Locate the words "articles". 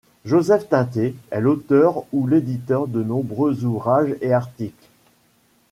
4.33-4.89